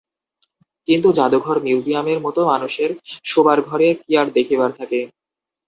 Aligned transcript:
কিন্তু 0.87 1.07
জাদুঘর 1.17 1.57
মিউজিয়মের 1.65 2.19
মতো 2.21 2.41
মানুষের 2.45 2.89
শোবার 3.25 3.57
ঘরে 3.61 3.87
কী 3.99 4.11
আর 4.17 4.27
দেখিবার 4.37 4.71
থাকে? 4.79 4.99